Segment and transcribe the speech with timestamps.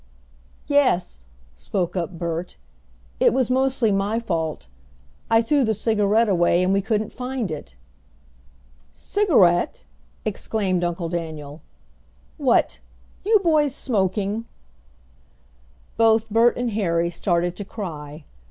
[0.65, 2.57] "Yes," spoke up Bert.
[3.19, 4.67] "It was mostly my fault.
[5.29, 7.75] I threw the cigarette away and we couldn't find it."
[8.91, 9.83] "Cigarette!"
[10.25, 11.61] exclaimed Uncle Daniel.
[12.39, 12.79] "What!
[13.23, 14.45] you boys smoking!"
[15.97, 18.23] Both Bert and Harry started to cry.